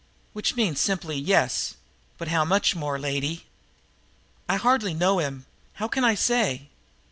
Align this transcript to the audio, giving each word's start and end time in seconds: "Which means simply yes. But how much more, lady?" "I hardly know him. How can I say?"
"Which 0.33 0.55
means 0.55 0.79
simply 0.79 1.15
yes. 1.15 1.75
But 2.17 2.29
how 2.29 2.43
much 2.43 2.75
more, 2.75 2.97
lady?" 2.97 3.45
"I 4.49 4.55
hardly 4.55 4.95
know 4.95 5.19
him. 5.19 5.45
How 5.73 5.87
can 5.87 6.03
I 6.03 6.15
say?" 6.15 6.69